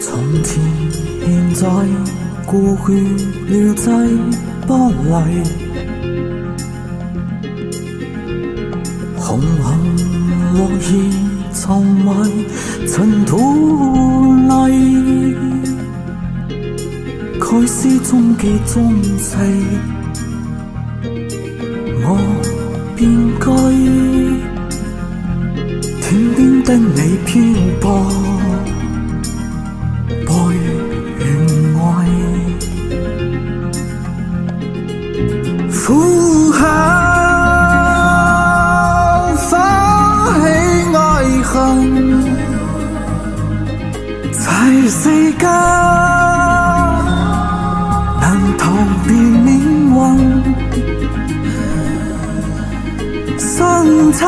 [0.00, 0.62] 从前、
[1.20, 1.66] 现在、
[2.46, 2.88] 过去
[3.48, 3.86] 了，再
[4.66, 4.70] 不
[5.10, 5.14] 来。
[9.16, 9.68] 红杏
[10.54, 10.90] 落叶，
[11.52, 12.06] 秋埋
[12.86, 13.36] 尘土
[14.34, 14.48] 泥。
[17.40, 19.36] 盖世宗基宗室，
[22.02, 22.06] 我
[22.96, 22.98] 变
[23.38, 23.46] 改。
[26.00, 27.32] 天边的你漂
[27.80, 28.37] 泊。
[35.70, 36.66] 呼喊，
[39.36, 39.50] 翻
[40.40, 40.44] 起
[40.96, 40.98] 爱
[41.42, 41.52] 恨，
[44.32, 44.38] 在
[44.88, 45.02] 世
[45.32, 45.42] 间
[48.20, 48.24] 难
[48.58, 48.62] 逃
[49.06, 49.48] 避命
[49.94, 49.96] 运，
[53.38, 54.20] 生亲，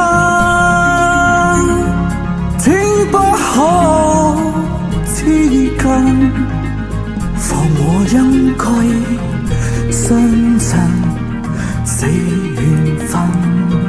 [2.58, 2.66] 竟
[3.10, 3.48] 不可
[5.04, 5.18] 接
[5.78, 5.82] 近，
[7.36, 8.16] 放我应
[8.56, 8.64] 该
[10.02, 10.80] 相衬。
[11.84, 13.79] 是缘分。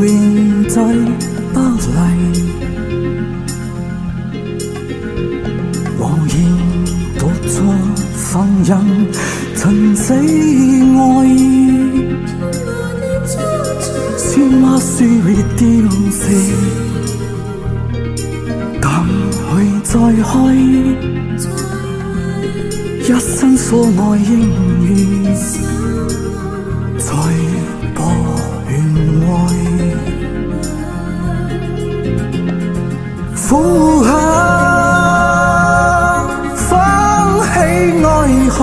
[0.00, 0.82] 永远在
[1.52, 1.92] 巴黎，
[5.98, 6.34] 无言
[7.18, 7.52] 独坐
[8.14, 8.70] 放任
[9.54, 10.18] 尘世爱
[11.26, 11.36] 意，
[14.16, 14.24] 鲜
[14.62, 15.26] 花书会
[15.58, 15.60] 凋
[16.10, 16.22] 谢，
[18.80, 19.52] 但去
[19.84, 20.32] 再开，
[23.02, 24.30] 一生所爱应
[24.82, 24.88] 遇，
[26.96, 27.59] 在。
[37.82, 38.12] 爱
[38.50, 38.58] 恨，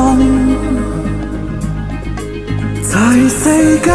[2.84, 2.94] 在
[3.30, 3.44] 世
[3.80, 3.88] 间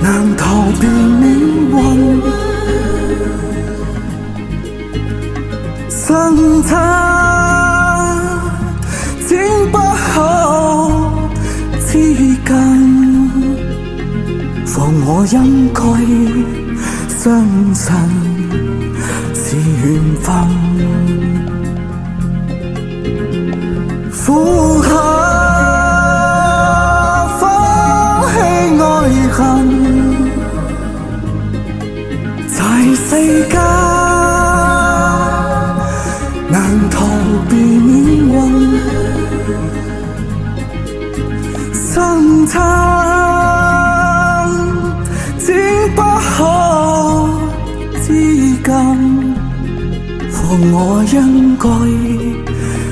[0.00, 0.42] 难逃
[0.80, 1.26] 避命
[1.70, 1.74] 运，
[5.88, 6.72] 生差
[9.26, 9.38] 竟
[9.70, 10.12] 不可
[11.86, 11.92] 接
[12.44, 12.48] 近，
[14.66, 14.76] 防
[15.06, 15.36] 我应
[15.72, 15.80] 该。
[17.18, 17.26] 相
[17.74, 17.84] 信
[19.34, 19.86] 是缘
[20.22, 20.26] 分，
[36.58, 37.06] 难逃
[37.48, 38.36] 避命运，
[41.72, 42.98] 相差。
[50.70, 51.68] 我应该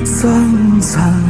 [0.05, 1.26] 相信。